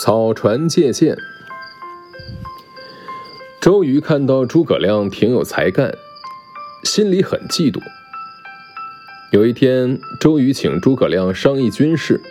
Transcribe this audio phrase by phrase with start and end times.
[0.00, 1.18] 草船借箭。
[3.60, 5.92] 周瑜看到诸葛亮挺有才干，
[6.84, 7.80] 心里很嫉妒。
[9.32, 12.22] 有一天，周瑜请诸葛亮商议军事，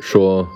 [0.00, 0.48] 说：“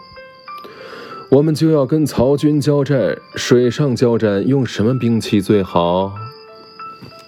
[1.30, 6.14] 我们就要跟曹军交战，水上交战，用什么兵器最好？”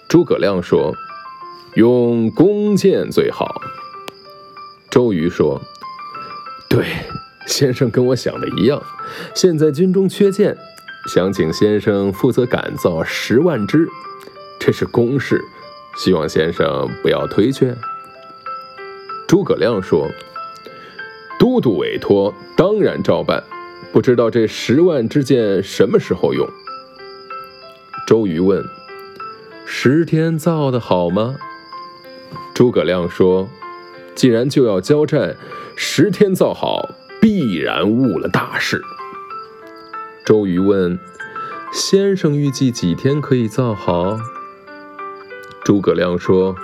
[0.09, 0.95] 诸葛亮说
[1.77, 3.61] ：“用弓箭最好。”
[4.91, 5.61] 周瑜说
[6.71, 6.87] ：“对，
[7.47, 8.83] 先生跟我想的一样。
[9.35, 10.57] 现在军中缺箭，
[11.09, 13.89] 想请先生负责赶造十万支，
[14.59, 15.41] 这是公事，
[15.97, 17.75] 希望先生不要推却。”
[19.27, 20.11] 诸葛亮说
[21.39, 23.43] ：“都督委托，当然照办。
[23.93, 26.47] 不知道这十万支箭什么时候用？”
[28.07, 28.63] 周瑜问
[29.65, 31.37] ：“十天造的好吗？”
[32.55, 33.49] 诸葛亮说。
[34.15, 35.37] 既然就要交战，
[35.77, 36.89] 十天造好，
[37.21, 38.83] 必然误了大事。
[40.25, 40.99] 周瑜问
[41.73, 44.19] ：“先生预计几天可以造好？”
[45.65, 46.55] 诸葛亮说：“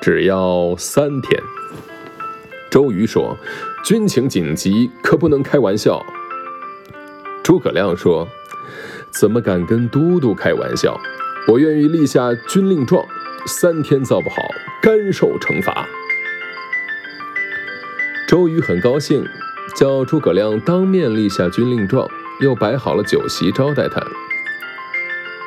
[0.00, 1.42] 只要三天。”
[2.70, 3.36] 周瑜说
[3.84, 6.04] ：“军情紧急，可不能开玩笑。”
[7.42, 8.26] 诸葛亮说
[9.10, 10.98] ：“怎么敢跟都督开玩笑？
[11.48, 13.04] 我愿意立下军令状，
[13.46, 14.36] 三天造不好，
[14.80, 15.86] 甘受惩罚。”
[18.32, 19.22] 周瑜很高兴，
[19.76, 22.08] 叫诸葛亮当面立下军令状，
[22.40, 24.02] 又摆好了酒席招待他。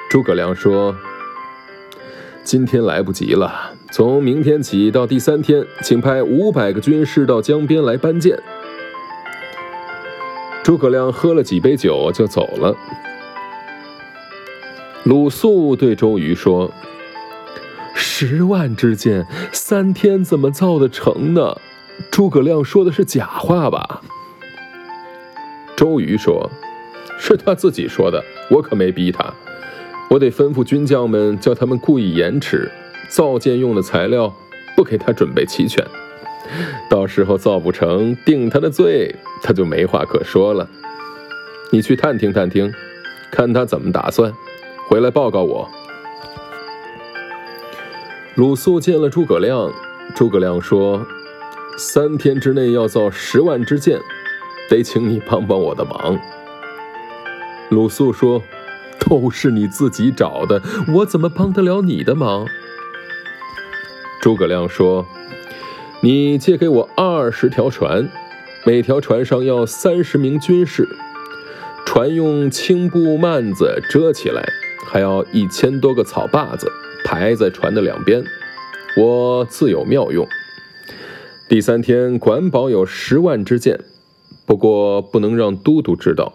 [0.07, 0.95] 诸葛亮说
[2.45, 8.37] ：“今天来不及了，从明天起到第三天，请派五百个军士到江边来搬箭。”
[10.63, 12.77] 诸葛亮喝了几杯酒就走了。
[15.05, 16.71] 鲁肃对周瑜说
[17.95, 21.55] ：“十万支箭，三天怎么造得成呢？”
[22.11, 24.01] 诸葛亮说的是假话吧？
[25.75, 26.49] 周瑜说
[27.19, 29.33] ：“是他自己说的，我可没逼他。
[30.09, 32.71] 我得吩咐军将们，叫他们故意延迟
[33.09, 34.33] 造箭用的材料，
[34.75, 35.85] 不给他准备齐全。
[36.89, 40.69] 到时候造不成，定他的罪，他就没话可说了。
[41.71, 42.71] 你去探听探听，
[43.31, 44.31] 看他怎么打算，
[44.87, 45.69] 回来报告我。”
[48.35, 49.73] 鲁肃见了诸葛亮，
[50.15, 51.05] 诸葛亮说。
[51.77, 53.99] 三天之内要造十万支箭，
[54.69, 56.17] 得请你帮帮我的忙。
[57.69, 58.41] 鲁肃说
[58.97, 60.61] ：“都是你自己找的，
[60.93, 62.47] 我怎么帮得了你的忙？”
[64.21, 65.05] 诸葛亮说
[65.99, 68.09] ：“你借给我二十条船，
[68.65, 70.87] 每条船上要三十名军士，
[71.85, 74.41] 船用青布幔子遮起来，
[74.87, 76.71] 还要一千多个草把子
[77.03, 78.23] 排在船的两边，
[78.97, 80.25] 我自有妙用。”
[81.47, 83.83] 第三天，管保有十万支箭，
[84.47, 86.33] 不过不能让都督知道。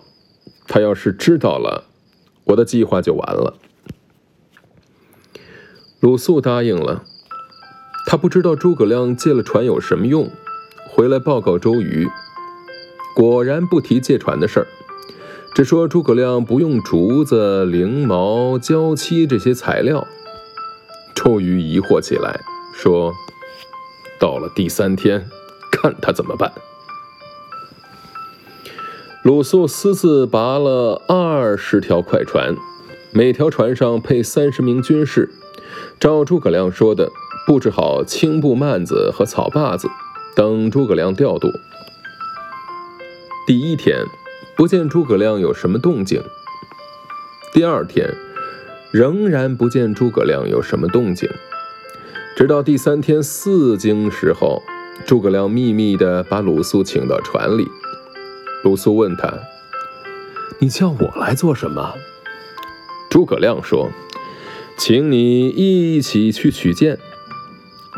[0.68, 1.86] 他要是知道了，
[2.44, 3.56] 我的计划就完了。
[5.98, 7.02] 鲁肃答应了。
[8.06, 10.30] 他不知道诸葛亮借了船有什么用，
[10.88, 12.08] 回来报告周瑜，
[13.16, 14.66] 果然不提借船的事儿，
[15.52, 20.06] 只说诸葛亮不用竹子、翎毛、胶漆这些材料。
[21.16, 22.40] 周瑜疑惑起来，
[22.72, 23.12] 说。
[24.20, 25.26] 到了第三天，
[25.72, 26.52] 看他怎么办。
[29.22, 32.54] 鲁肃私自拔了二十条快船，
[33.12, 35.30] 每条船上配三十名军士，
[35.98, 37.10] 照诸葛亮说的
[37.46, 39.88] 布置好青布幔子和草把子，
[40.36, 41.48] 等诸葛亮调度。
[43.46, 44.04] 第一天，
[44.54, 46.20] 不见诸葛亮有什么动静；
[47.54, 48.14] 第二天，
[48.90, 51.28] 仍然不见诸葛亮有什么动静。
[52.40, 54.62] 直到第三天四更时候，
[55.04, 57.68] 诸葛亮秘密地把鲁肃请到船里。
[58.64, 59.30] 鲁肃问他
[60.58, 61.96] ：“你叫我来做什么？”
[63.10, 63.90] 诸葛亮说
[64.78, 66.98] ：“请你一起去取剑。”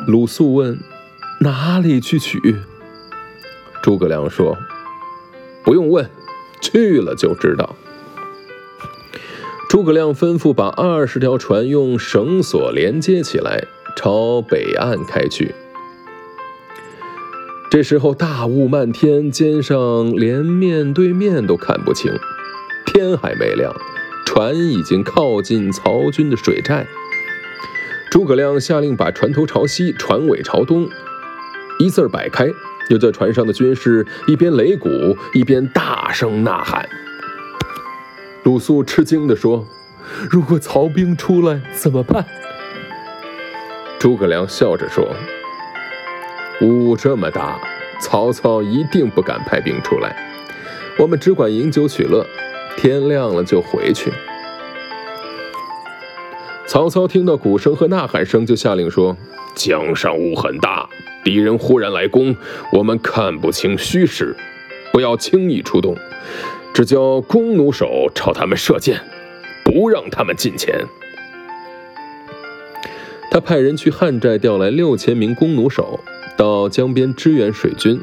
[0.09, 0.81] 鲁肃问
[1.43, 2.41] ：“哪里去取？”
[3.81, 4.59] 诸葛亮说
[5.63, 6.11] ：“不用问，
[6.61, 7.77] 去了就知道。”
[9.71, 13.69] 诸葛亮吩咐把二十条船用绳索连接起来。
[14.03, 15.55] 朝北岸开去。
[17.71, 22.11] 这时候大雾漫天，肩上连面对面都看不清，
[22.85, 23.73] 天还没亮，
[24.27, 26.85] 船已经靠近曹军的水寨。
[28.11, 30.89] 诸葛亮下令把船头朝西，船尾朝东，
[31.79, 32.49] 一字儿摆开，
[32.89, 36.89] 又叫船上的军士一边擂鼓，一边大声呐喊。
[38.43, 39.65] 鲁肃吃惊地说
[40.29, 42.27] ：“如果曹兵出来怎么办？”
[44.03, 45.15] 诸葛亮笑着说
[46.61, 47.57] ：“雾这么大，
[48.01, 50.17] 曹操一定不敢派兵出来。
[50.99, 52.27] 我们只管饮酒取乐，
[52.77, 54.11] 天亮了就回去。”
[56.67, 59.17] 曹操听到鼓声和呐喊声，就下令说
[59.55, 60.89] ：“江上雾很大，
[61.23, 62.35] 敌人忽然来攻，
[62.73, 64.35] 我们看不清虚实，
[64.93, 65.97] 不要轻易出动，
[66.75, 69.01] 只叫弓弩手朝他们射箭，
[69.63, 70.85] 不让他们近前。”
[73.33, 75.99] 他派人去汉寨调来六千名弓弩手，
[76.37, 77.99] 到江边支援水军。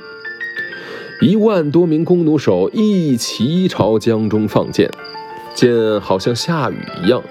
[1.22, 4.90] 一万多名弓弩手一齐朝江中放箭，
[5.54, 7.22] 箭好像下雨一样。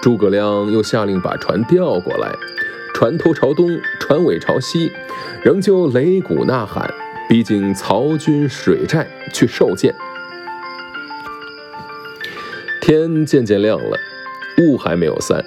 [0.00, 2.34] 诸葛亮又下令把船调过来，
[2.94, 4.90] 船头朝东，船尾朝西，
[5.42, 6.90] 仍旧擂鼓呐喊，
[7.28, 9.94] 逼近曹军水寨去受箭。
[12.80, 13.98] 天渐渐亮了，
[14.62, 15.44] 雾还没有散。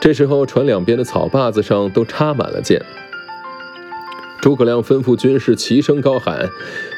[0.00, 2.80] 这时候，船两边的草坝子上都插满了箭。
[4.40, 6.48] 诸葛亮吩咐军士齐声高喊：“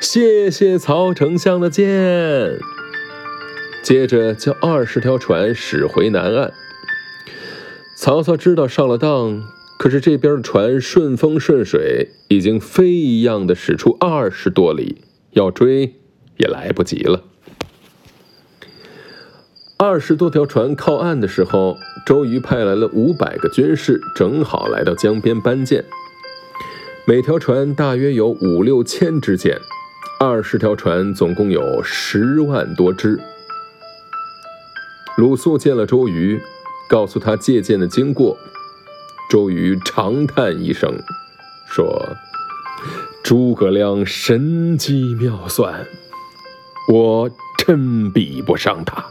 [0.02, 2.58] 谢谢曹丞相的箭！”
[3.82, 6.52] 接着叫二十条船驶回南岸。
[7.96, 9.42] 曹操知道上了当，
[9.78, 14.98] 可是这边的船顺风顺水，已经飞一样的驶出二十多里，
[15.30, 15.94] 要追
[16.36, 17.24] 也来不及了。
[19.82, 25.82] 二十多条船靠岸的时候，周瑜派来了五百个军士，正好来到江边搬箭。
[27.06, 29.58] 每条船大约有五六千支箭，
[30.18, 33.18] 二十条船总共有十万多支。
[35.16, 36.38] 鲁肃见了周瑜，
[36.86, 38.36] 告诉他借箭的经过。
[39.30, 40.92] 周瑜长叹一声，
[41.66, 42.06] 说
[43.24, 45.86] ：“诸葛亮神机妙算，
[46.92, 49.02] 我真比不上他。”